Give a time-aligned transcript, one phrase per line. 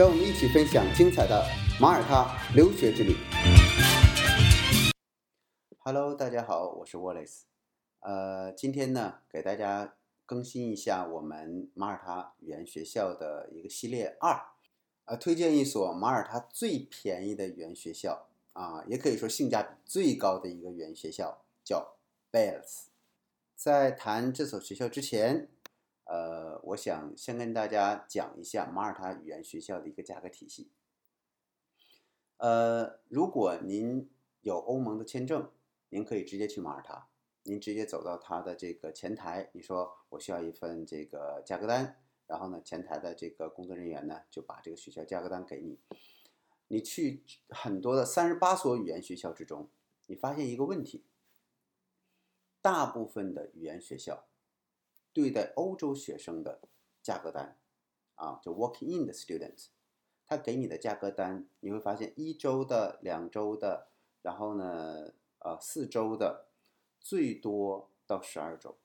[0.00, 1.46] 让我们一起分享精彩的
[1.78, 3.14] 马耳他留学之旅。
[5.80, 7.42] Hello，大家好，我是 Wallace。
[7.98, 14.40] 呃，今天呢，给大家更新一下我们马耳他语言学校的一个系列二，
[15.04, 21.98] 呃，推荐一所马耳他最便宜的语言学校啊，也可以说性价比最高的一个语言学校，叫
[22.32, 22.84] Bells。
[23.54, 25.50] 在谈这所学校之前，
[26.10, 30.72] 呃，我想先跟大家讲一下马耳他语言学校的一个价格体系。
[32.38, 34.10] 呃，如果您
[34.40, 35.52] 有欧盟的签证，
[35.90, 37.06] 您可以直接去马耳他，
[37.44, 45.78] 您直接走到他的这个前台，你说我需要一份这个价格单，然后呢，前台的这个工作人员呢就把这个学校价格单给你。
[46.66, 49.70] 你去很多的三十八所语言学校之中，
[50.06, 51.06] 你发现一个问题。
[52.60, 54.26] 大部分的语言学校
[55.12, 56.60] 对待欧洲学生的
[57.02, 57.58] 价格单，
[58.14, 59.66] 啊，就 walking in 的 students，
[60.26, 63.88] 他给你的价格单，你会发现一周的、两周的，
[64.22, 66.46] 然后呢，呃，四周的，
[67.00, 68.76] 最多到十二周，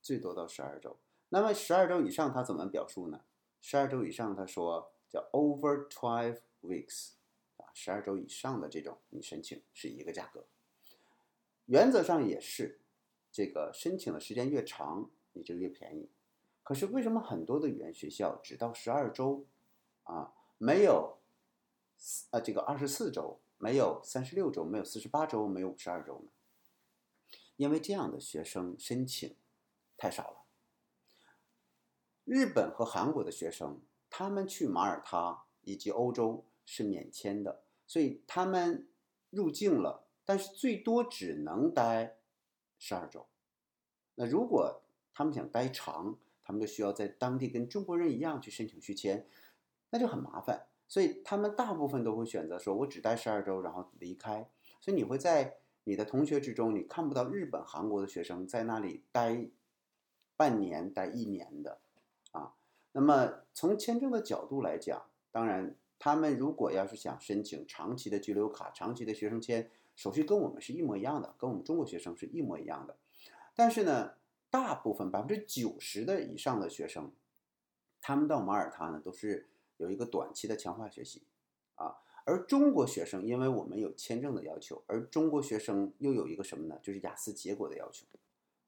[0.00, 0.96] 最多到十二周。
[1.28, 3.22] 那么十二周以上他怎么表述呢？
[3.60, 7.10] 十二周以上他说叫 over twelve weeks，
[7.56, 10.46] 啊，十二周以上的这种你申请是一个价格。
[11.66, 12.80] 原则上也是，
[13.36, 16.08] 这个申请的时间越长，你就越便宜。
[16.62, 19.44] 可是为什么很多的语言学校只到十二周，
[20.04, 21.18] 啊，没有，
[22.30, 26.30] 呃，这个二十四周，没有三十六周，没有四十八周，没有五十二周呢？
[27.56, 29.36] 因为这样的学生申请
[29.98, 30.36] 太少了。
[32.24, 38.88] 日本和韩国的学生，他们去马耳他以及欧洲是免签的，所以他们
[39.28, 40.06] 入境了。
[40.24, 42.15] 但是最多只能待
[42.86, 43.26] 十二周。
[44.14, 44.80] 那如果
[45.12, 49.26] 他们想待长，他们就需要在当地跟中国人一样去申请续签，
[49.90, 50.68] 那就很麻烦。
[50.86, 54.48] 所以他们大部分都会选择说，我只待十二周，然后离开。
[54.80, 59.50] 所以你会在你的同学之中，你看不到日本、韩国的学生在那里待
[60.36, 61.80] 半年、待一年的
[62.30, 62.54] 啊。
[62.92, 69.72] 那么从签证的角度来讲，当然他们如果要是想申请长期的居留卡、长期的学生签。
[69.96, 72.96] 手续跟我们是一模一样的，跟我们中国学生是一模一样的，
[73.54, 74.14] 但是呢，
[74.50, 77.10] 大部分百分之九十的以上的学生，
[78.00, 79.48] 他们到马耳他呢都是
[79.78, 81.22] 有一个短期的强化学习
[81.74, 86.78] 啊，而中国学生因为我们有签证的要求，而中国学生又有一个什么呢？
[86.82, 88.06] 就是雅思结果的要求。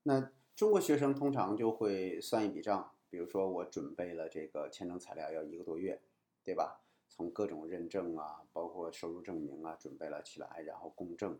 [0.04, 6.00] 那中国学生通常就会算一笔账，比如说我准备了这个签证材料要一个多月，
[6.42, 6.80] 对吧？
[7.10, 11.38] 从各种认证啊，包括收入证明啊，准备了起来，然后公证。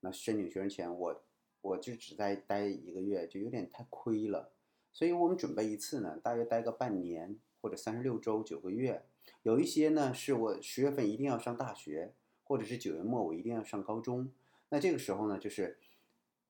[0.00, 1.22] 那申请学生签，我
[1.60, 4.52] 我就只在待一个月，就有点太亏了。
[4.92, 9.04] 所以我们准备一次呢，大约待个半年或者三十六周、九个月。
[9.42, 14.30] 有一些呢，是我十月份一定要上大学，或者是九月末我一定要上高中。
[14.70, 15.78] 那这个时候呢，就是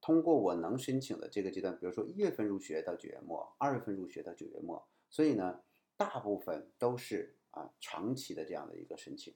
[0.01, 4.87] 通过我能申请的这个阶段，比如说一月份入学到九月末，二月份入学到九月末。
[5.11, 5.61] 所以呢，
[5.97, 7.35] 大部分都是。
[7.51, 9.35] 啊，长期的这样的一个申请，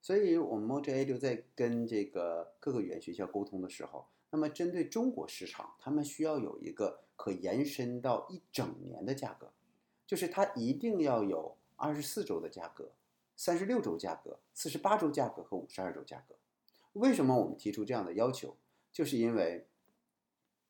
[0.00, 9.50] 所以我们 MoJA 就在跟这个各个语言学校沟通的时候，那么针对中国市场，他们需要有一个可延伸到一整年的价格，
[10.06, 12.92] 就是它一定要有二十四周的价格、
[13.36, 16.36] 三十六周价格、四十八周价格和五十二周价格。
[16.92, 18.56] 为什么我们提出这样的要求？
[18.92, 19.66] 就是因为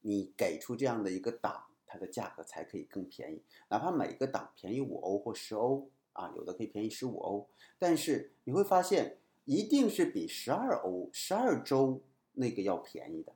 [0.01, 5.91] 你给出这样的一个档，它的价格才可以更便宜，哪怕每个档便宜五欧或十欧。
[6.13, 13.33] 啊，有的可以便宜十五欧，但是你会发现一定是比十二欧、十二周那个要便宜的。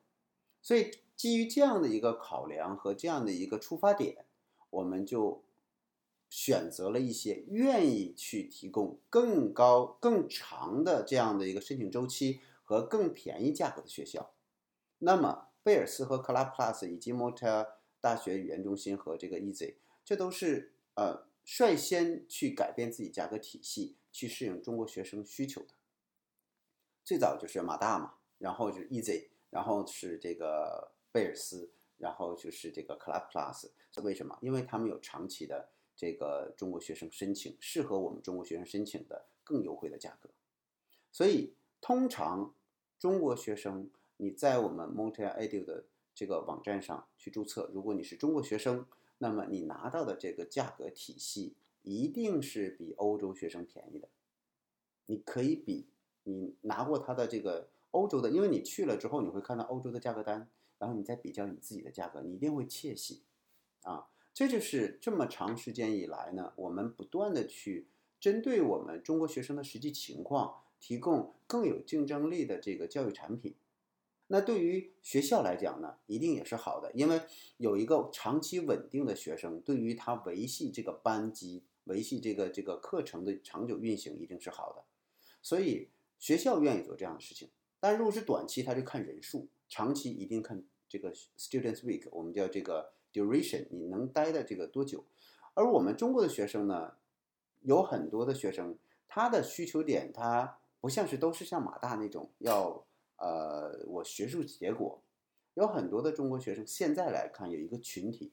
[0.60, 4.26] 所以基于这样的一个考量和这样的一个出发点，
[4.68, 5.42] 我们就
[6.28, 14.34] 选择了一些愿意去提供更高、更长的这样的一个申请周期和更便宜价格的学校。
[14.98, 17.66] 那么贝尔斯和克拉 Plus 以及 m o t a
[18.00, 21.24] 大学语言中心和这个 Easy，这都是呃。
[21.46, 25.68] 率先去改变自己价格体系，去适应中国学生需求的，
[27.04, 33.70] 最早就是马大嘛，然后就是 Easy，然后是这个贝尔斯，然后就是这个 Club Plus。
[34.02, 34.36] 为什么？
[34.42, 40.28] 因为他们有长期的这个中国学生申请，适合我们中国学生申请的更优惠的价格。
[41.10, 42.52] 所以，通常
[42.98, 43.88] 中国学生
[44.18, 48.84] 你在我们 Montreal Edu 的这个网站上去注册，如果你是中国学生，
[49.18, 54.08] 那么你拿到的这个价格体系一定是比欧洲学生便宜的。
[55.06, 55.86] 你可以比
[56.24, 60.48] 你拿过他的这个欧洲的，因为你去了之后，你会看到欧洲的价格单，
[60.78, 63.22] 然后你再比较你自己的价格，你一定会窃喜
[63.82, 64.08] 啊！
[64.34, 67.86] 这就是这么长时间以来呢，我们不断的去
[68.20, 73.54] 针对我们中国学生的实际情况，提供更有竞争力的这个教育产品。
[74.28, 77.20] 那对于学校来讲呢，一定也是好的，因为
[77.58, 84.82] 有一个长期稳定的学生，对于他维系这个班级、维系这个这个课程的长久运行，一定是好的。
[85.40, 85.88] 所以
[86.18, 95.04] 学校愿意做这样的事情，但如果是短期，他就看人数；长期一定看这个 students week，我们叫这个 duration，你能待的这个多久。
[95.54, 96.94] 而我们中国的学生呢，
[97.62, 98.76] 有很多的学生，
[99.06, 102.84] 他的需求点他不像是都是像马大那种要
[103.16, 105.02] 呃我学术结果，
[105.54, 108.32] 有很多的中国学生现在来看有一个群体，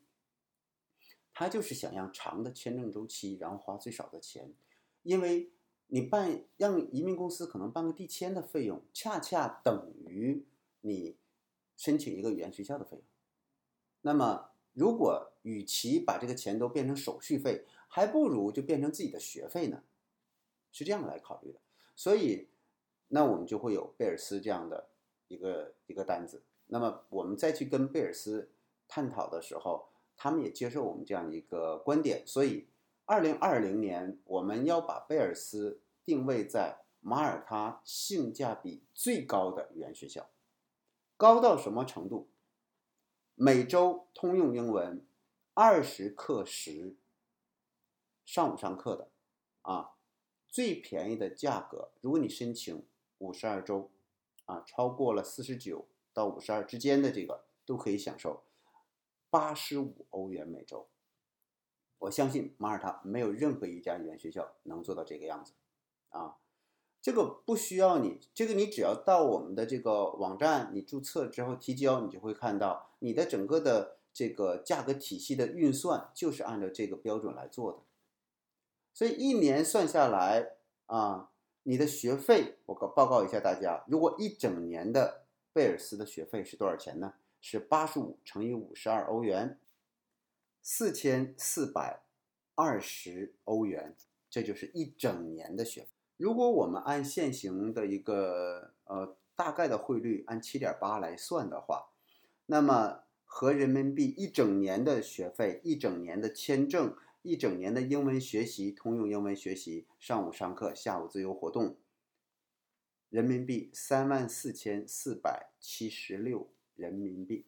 [1.34, 4.54] 他就是想要长的签证周期，然后花最少的钱，
[5.04, 5.52] 因为。
[5.88, 10.44] 你办让移民公司可能办个递签的费用，恰恰等于
[10.82, 11.18] 你
[11.78, 13.06] 申请一个语言学校的费用。
[14.02, 19.84] 那么，如果与其把这个钱都变成手续费，还不如就变成自己的学费呢？
[20.72, 21.60] 是这样来考虑的。
[21.96, 22.48] 所以，
[23.14, 24.90] 那我们就会有贝尔斯这样的
[25.28, 26.42] 一个一个单子。
[26.68, 28.50] 那么，我们再去跟贝尔斯
[28.88, 32.26] 探讨的时候，他们也接受我们这样一个观点。
[32.26, 32.68] 所以，
[33.06, 35.80] 二零二零年我们要把贝尔斯。
[36.06, 40.30] 定位在马耳他性价比最高的语言学校，
[41.16, 42.28] 高到什么程度？
[43.36, 45.08] 每周通用英文，
[45.54, 46.98] 二十课时，
[48.26, 49.12] 上午上课的，
[49.62, 49.92] 啊，
[50.50, 52.86] 最便宜的价格，如果你申请
[53.24, 53.90] 五十二周，
[54.46, 58.44] 啊，超过了四十九到五十二之间的这个都可以享受
[59.30, 60.88] 八十五欧元每周。
[62.00, 65.54] 我相信马耳他没有任何一家语言学校能做到这个样子。
[66.10, 66.36] 啊，
[67.02, 77.80] 这个不需要你，这个你只要到我们的这个网站，你注册之后提交，你就会看到你的整个的这个价格体系的运算就是按照这个标准来做的。
[78.94, 81.32] 所以一年算下来啊，
[81.64, 87.14] 你的学费我告报告一下大家，如果一整年的贝尔斯的学费是多少钱呢？
[87.40, 89.60] 是八十五乘以五十二欧元，
[90.62, 92.04] 四千四百
[92.56, 93.96] 二十欧元，
[94.30, 95.88] 这就是一整年的学费。
[96.18, 101.90] 如果我们按现行的一个呃大概的汇率按七点八来算的话，
[102.46, 111.78] 那么合人民币一整年的学费、一整年的签证、一整年的英文学习、通用英文学习、上午上课、下午自由活动，
[113.10, 117.46] 人民币三万四千四百七十六人民币。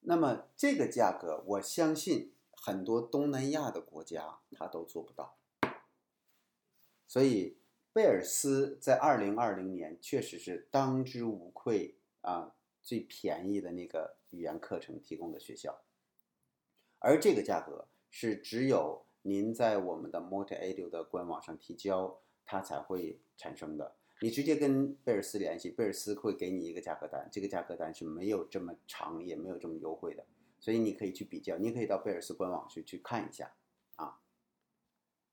[0.00, 5.38] 那么这个价格，我相信很多东南亚的国家它都做不到。
[7.06, 7.56] 所以，
[7.92, 15.84] 贝尔斯在二零二零年确实是当之无愧啊最便宜的那个语言课程提供的学校，
[16.98, 17.86] 而这个价格
[18.20, 23.94] 是只有您在我们的 MultiEdu 的官网上提交，它才会产生的。
[24.20, 30.26] 你直接跟贝尔斯联系，贝尔斯会给你一个价格单，这个价格单是没有这么长，也没有这么优惠的，
[30.58, 33.52] 所以你可以去比较，你可以到贝尔斯官网去去看一下
[33.94, 34.18] 啊。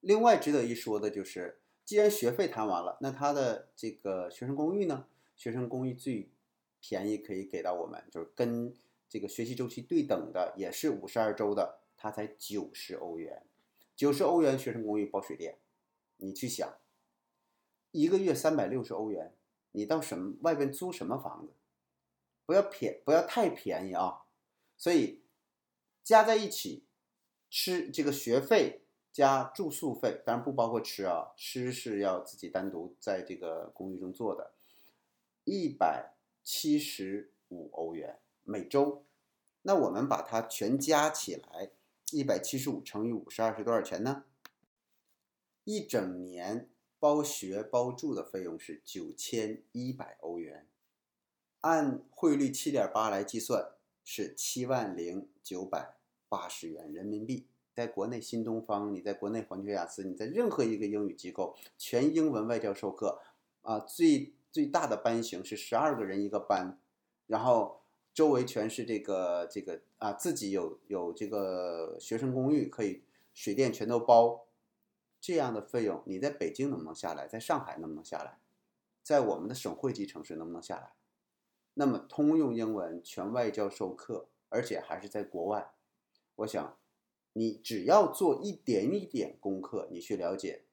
[0.02, 1.62] 另外值得一说的就是。
[1.84, 5.06] 既然学费谈完了，那他的这个学生公寓呢？
[5.36, 6.32] 学生公寓最
[6.80, 8.74] 便宜可以给到我们，就是跟
[9.08, 13.42] 这个学习周期对等的，也是五十二周的，它才九十欧元。
[13.96, 15.58] 九十欧元学生公寓包水电，
[16.18, 16.78] 你去想，
[17.90, 19.34] 一个月三百六十欧元，
[19.72, 21.54] 你到什么外边租什么房子？
[22.46, 24.26] 不要便不要太便宜啊！
[24.78, 25.24] 所以
[26.04, 26.86] 加在一起，
[27.50, 28.84] 吃这个学费。
[29.12, 34.52] 加住宿费，当然不包括吃啊，吃是要自己单独在这个公寓中做的，
[35.46, 39.06] 一百七十五欧元每周。
[39.62, 41.72] 那我们把它全加起来，
[42.12, 44.26] 一百七十五乘以五十二是多少钱呢？
[45.64, 46.70] 一整年
[47.00, 50.68] 包学包住的费用是九千一百欧元，
[51.62, 55.96] 按汇率七点八来计算是七万零九百
[56.30, 57.48] 八十元人民币。
[57.74, 63.22] 在国内新东方，你在国内环球雅思，你在任何一个英语机构，全英文外教授课，
[63.64, 66.80] 啊，最最大的班型是十二个人一个班，
[67.28, 67.82] 然后
[68.16, 73.04] 周围全是这个这个啊，自己有有这个学生公寓，可以
[73.34, 74.48] 水电全都包，
[75.20, 77.28] 这样的费用，你在北京能不能下来？
[77.28, 78.40] 在上海能不能下来？
[79.04, 80.94] 在我们的省会级城市能不能下来？
[81.74, 85.74] 那么通用英文全外教授课，而且还是在国外，
[86.38, 86.78] 我想，
[87.34, 90.64] 你只要做一点一点功课，你去了解，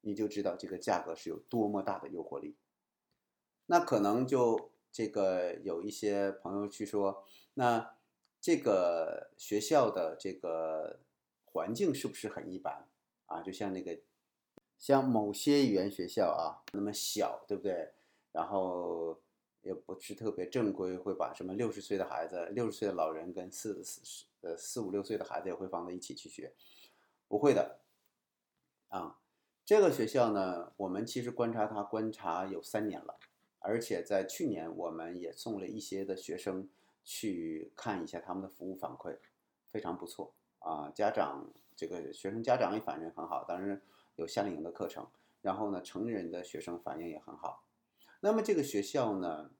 [0.00, 2.56] 你就知道这个价格是有多么大的诱惑力。
[3.66, 7.96] 那可能就这个有一些朋友去说，那
[8.40, 11.00] 这个学校的这个
[11.44, 12.88] 环境是不是很一般
[13.26, 13.42] 啊？
[13.42, 13.98] 就像那个，
[14.78, 17.92] 像某些语言学校啊，那么小，对不对？
[18.32, 19.20] 然后。
[19.62, 26.54] 也不是特别正规，会把什么六十岁的孩子、六十岁的老人跟四四呃四五六岁的孩子也会放在一起去学，
[27.28, 27.80] 不会的，
[28.88, 29.18] 啊，
[29.66, 33.18] 这个学校呢，我们其实观察它观察有三年了，
[33.60, 36.68] 而且在去年我们也送了一些的学生
[37.04, 39.16] 去看一下他们的服务反馈，
[39.68, 43.80] 非常不错啊，家长这个学生家长也反应很好，当然
[44.16, 45.06] 有夏令营的课程，
[45.40, 47.64] 然后呢，成人的学生反应也很好。
[48.20, 49.50] 那么这个学校呢，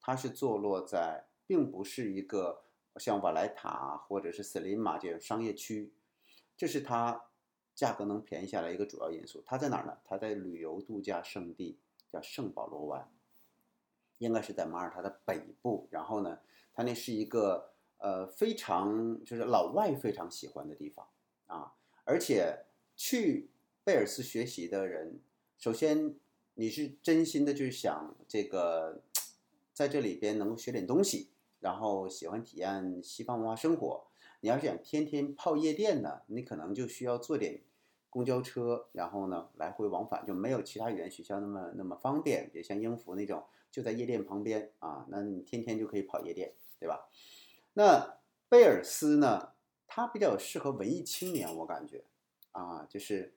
[0.00, 2.64] 它是坐落在，并不是一个
[2.96, 5.94] 像瓦莱塔或者是斯林马这种商业区，
[6.56, 7.30] 这是它
[7.74, 9.42] 价格能便宜下来一个主要因素。
[9.46, 9.98] 它在哪儿呢？
[10.04, 11.78] 它在旅游度假胜地，
[12.12, 13.10] 叫圣保罗湾，
[14.18, 15.88] 应该是在马耳他的北部。
[15.90, 16.38] 然后呢，
[16.72, 21.06] 它那是一个呃非常就是老外非常喜欢的地方
[21.46, 22.64] 啊，而且
[22.96, 23.50] 去
[23.84, 25.20] 贝尔斯学习的人，
[25.58, 26.14] 首先。
[26.56, 29.02] 你是真心的，就是想这个，
[29.72, 34.06] 在这里边能够学点东西，然后喜欢体验西方文化生活。
[34.38, 37.60] 你要是想天天泡夜店呢，你可能就需要做点
[38.14, 42.48] 公交车，然后呢来回往返，就没有其他语言学校那么那么方便。
[42.52, 47.08] 比如像英孚那种就在夜店旁边啊，那你天天就可以跑夜店，对吧？
[47.72, 49.54] 那贝尔斯呢，
[49.88, 52.04] 它比较适合文艺青年，我感觉
[52.52, 53.34] 啊，就是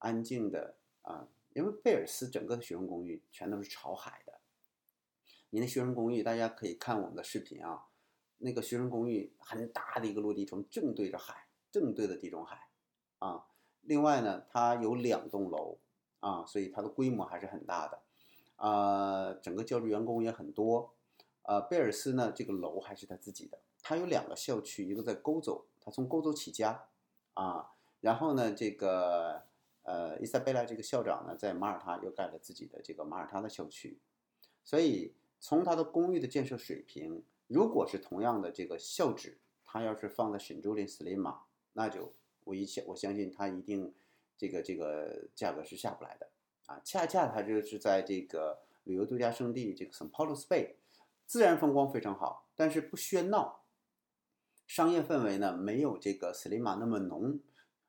[0.00, 1.26] 安静的啊。
[1.54, 4.40] 因为贝尔斯整个的学生公寓全都是朝海的，
[5.48, 7.86] 你的学生公寓大家可以看我们的视频啊，
[8.36, 12.68] 那个学生公寓很大的一个落地窗，正对着海，正对着地中海，
[13.20, 13.46] 啊，
[13.86, 15.78] 另外呢，它有两栋楼
[16.20, 17.98] 啊，所以它的规模还是很大的，
[18.56, 20.92] 啊，整个教职员工也很多，
[21.42, 26.86] 呃，贝尔斯呢这个楼还是他自己的，他有两个校区，一个在沟走，他从沟走起家，
[27.34, 29.42] 啊，然后呢这个。
[29.88, 33.96] 呃，伊萨贝拉这个校长呢，在马耳他又盖了自己的这个马耳他的校区，
[34.64, 41.42] 所以从他的公寓的建设水平，如果是同样的这个校址，他要是放在沈朱林斯林马，
[41.74, 42.12] 那就
[42.46, 43.92] 我一相我相信他一定
[44.38, 46.30] 这个这个价格是下不来的
[46.64, 46.80] 啊。
[46.82, 50.76] 恰恰他就是在这个旅游度假胜地这个 San Paulo Bay，
[51.26, 53.64] 自然风光非常好，但是不喧闹，
[54.66, 57.38] 商业氛围呢没有这个斯林马那么浓。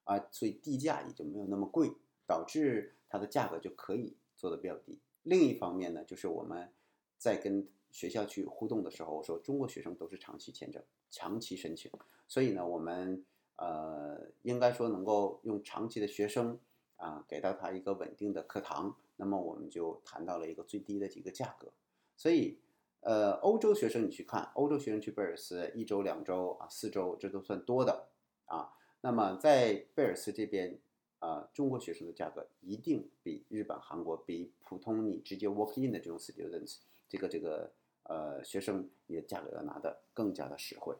[0.10, 1.92] 啊，所以地价也就没有那么贵，
[2.26, 5.02] 导致它的价格就可以做的比较低。
[5.24, 6.72] 另一方面呢，就是我们
[7.18, 11.92] 在跟学校去互动的时候，我说中国学生都是长期签证、长期申请，
[12.26, 13.26] 所以呢，我们
[13.58, 16.58] 呃应该说能够用长期的学生
[16.96, 21.68] 啊给到他一个稳定的课堂，那么我们就谈到了一个最低的几个价格。
[22.16, 22.60] 所以
[23.02, 28.10] 呃，欧洲学生你去看，欧洲学生去贝尔斯一周、两周啊、四周，这都算多的
[28.46, 28.74] 啊。
[29.02, 30.80] 那么在贝尔斯这边，
[31.20, 37.72] 啊，中国学生的价格一定比日本、韩国、比普通你直接 walk in 的这种 students，这个这个
[38.04, 40.96] 呃学生，你的价格要拿的更加的实惠。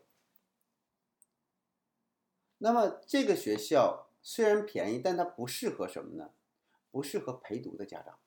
[2.60, 6.32] 那么这个学校虽然便宜，但它不适合什么呢？
[6.92, 8.18] 不适合陪读的家长。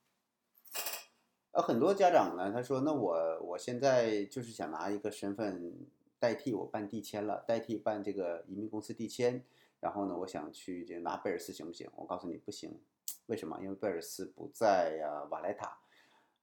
[1.53, 5.75] 呃，很多家长呢，他说：“那我我现在就是想拿一个身份
[6.21, 9.45] 代替我办递签了，代替办这个移民公司递签。”
[9.81, 11.91] 然后呢，我想去这拿贝尔斯行不行？
[11.97, 12.79] 我告诉你不行，
[13.27, 13.59] 为什么？
[13.61, 15.79] 因为贝尔斯不在呀瓦莱塔。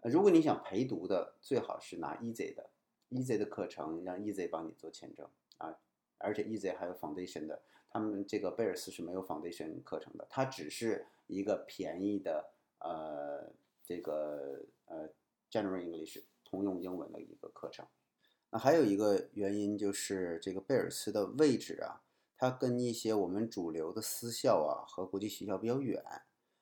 [0.01, 2.69] 如果你想陪读的，最好是拿 Easy 的
[3.11, 5.25] ，Easy 的课程让 Easy 帮你做签证
[5.59, 5.77] 啊。
[6.17, 7.61] 而且 Easy 还有 Foundation 的，
[7.97, 13.51] 他们这个贝尔斯是没有 Foundation 课程的，它只是一个便宜的呃
[13.83, 15.09] 这个呃
[15.49, 17.87] General English 通用英文的一个课程。
[18.51, 22.03] 那还有一个原因就是这个贝尔斯的位置啊。
[22.37, 26.03] 它跟一些我们主流的私校啊和国际学校比较远。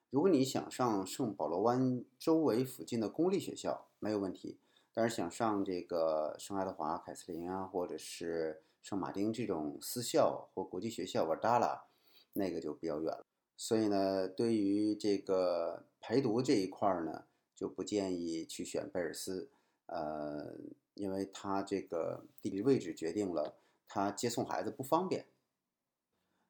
[0.10, 4.58] 如果你想上圣保罗湾周围附近的公立学校，没有问题。
[4.94, 11.86] 但是想上这个圣爱德华、凯瑟琳啊，或者是圣马丁这种私校或国际学校，瓦达拉，
[12.34, 13.26] 那个就比较远了。
[13.58, 17.26] 所以呢，对于这个陪读这一块呢，
[17.56, 19.50] 就不建议去选贝尔斯，
[19.88, 20.54] 呃，
[20.94, 25.26] 因为它这个地理位置决定了它接送孩子不方便。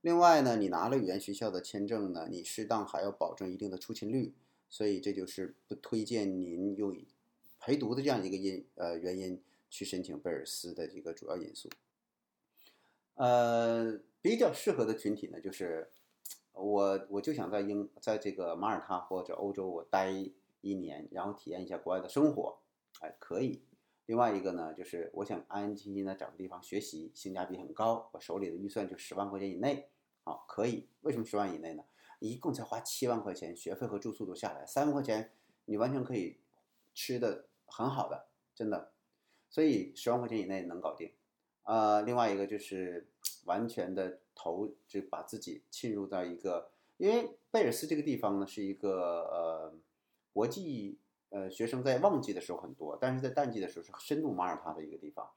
[0.01, 4.33] 另外呢，你拿了语言学校的签证呢，你适当还要保证一定的出勤率，
[4.69, 6.93] 所以这就是不推荐您用
[7.61, 11.69] 陪读的这样一个因呃原因去申请贝尔斯的一个主要因素。
[13.15, 15.91] 呃，比较适合的群体呢，就是
[16.53, 20.12] 我我就想在英在这个马耳他或者欧洲我待
[20.62, 22.60] 一年，然后体验一下国外的生活，
[23.01, 23.63] 哎，可以。
[24.05, 29.89] 另外一个呢，就是我想安安静静的找个地方学习，性价比很高，我手里的预算就十万块钱以内。
[30.24, 30.88] 好，可以。
[31.01, 31.84] 为什么十万以内呢？
[32.19, 35.31] 一共才花七万块钱，学费和住宿都下来，三万块钱
[35.65, 36.38] 你完全可以
[36.93, 38.91] 吃的很好的，真的。
[39.50, 41.12] 所以十万块钱以内能搞定。
[41.65, 43.07] 呃，另外一个就是
[43.43, 49.74] 完全的投，就把自己浸入到一个，因为贝尔斯这个地方呢是一个呃
[50.34, 50.98] 国际
[51.29, 55.29] 呃学生在旺季的时候很多，但是在淡季的时候是深度马耳他的一个地方，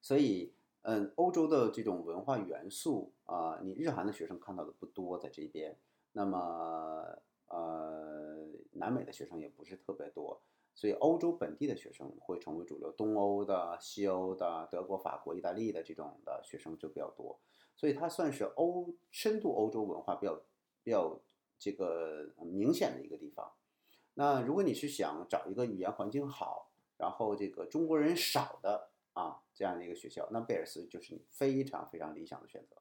[0.00, 0.52] 所以。
[0.86, 5.78] 嗯，欧洲的这种文化元素啊，你日韩的学生看到的不多在这边。
[6.12, 10.42] 那么，呃，南美的学生也不是特别多，
[10.74, 12.90] 所以欧洲本地的学生会成为主流。
[12.92, 17.38] 东欧的、西欧的、德国、法国、意大利的这种的学生就比较多，
[17.76, 20.40] 所以它算是欧深度欧洲文化比较
[20.82, 21.20] 比较
[21.58, 23.52] 这个明显的一个地方。
[24.14, 28.90] 那如果你是想找一个语言环境好，然后这个中国人少的。
[29.14, 32.74] 啊，这样的一个学校，那贝尔斯就是你非常非常理想的选择。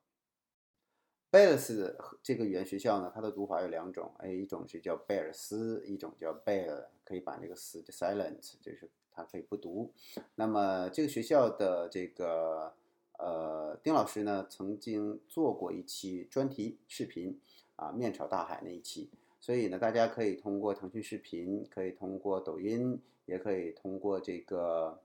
[1.34, 9.92] 贝尔斯这个语言学校呢，它的读法有两种，哎，一种是叫贝尔斯，一种叫贝尔，可以把那个斯的 silent，就是它可以不读。
[10.36, 12.72] 那么这个学校的这个
[13.18, 17.40] 呃丁老师呢，曾经做过一期专题视频
[17.78, 19.10] 啊，面朝大海那一期，
[19.40, 25.02] 所以呢，大家可以通过腾讯视频，可以通过抖音，也可以通过这个。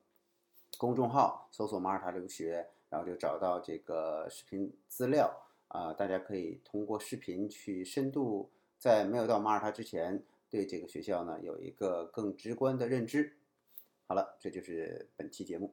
[0.77, 5.35] 公众号搜索马耳他留学，然后就找到这个视频资料
[5.69, 13.37] 啊，大家可以通过视频去深度，在没有到马耳他之前，对这个学校呢有一个更直观的认知。
[14.07, 15.73] 好了，这就是本期节目。